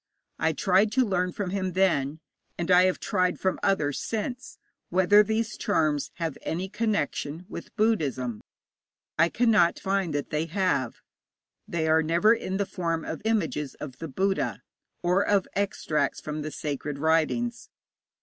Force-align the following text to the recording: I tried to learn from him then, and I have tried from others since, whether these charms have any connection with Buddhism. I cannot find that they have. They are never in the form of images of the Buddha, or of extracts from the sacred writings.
I 0.39 0.53
tried 0.53 0.91
to 0.93 1.05
learn 1.05 1.31
from 1.31 1.51
him 1.51 1.73
then, 1.73 2.21
and 2.57 2.71
I 2.71 2.85
have 2.85 2.99
tried 2.99 3.39
from 3.39 3.59
others 3.61 3.99
since, 4.01 4.57
whether 4.89 5.21
these 5.21 5.55
charms 5.55 6.09
have 6.15 6.39
any 6.41 6.69
connection 6.69 7.45
with 7.47 7.75
Buddhism. 7.75 8.41
I 9.19 9.29
cannot 9.29 9.77
find 9.79 10.11
that 10.15 10.31
they 10.31 10.47
have. 10.47 11.01
They 11.67 11.87
are 11.87 12.01
never 12.01 12.33
in 12.33 12.57
the 12.57 12.65
form 12.65 13.05
of 13.05 13.21
images 13.25 13.75
of 13.75 13.99
the 13.99 14.07
Buddha, 14.07 14.63
or 15.03 15.21
of 15.23 15.47
extracts 15.55 16.19
from 16.19 16.41
the 16.41 16.49
sacred 16.49 16.97
writings. 16.97 17.69